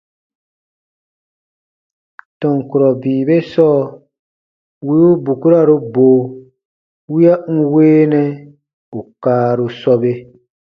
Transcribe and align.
Tɔn 2.39 2.57
kurɔ 2.69 2.89
bii 3.01 3.21
be 3.27 3.35
sɔɔ 3.51 3.77
wì 4.85 4.95
u 5.09 5.11
bukuraru 5.23 5.75
bo 5.93 6.05
wiya 7.11 7.33
n 7.53 7.57
weenɛ 7.73 8.21
ù 8.97 9.01
kaaru 9.23 9.65
sɔbe. 9.81 10.11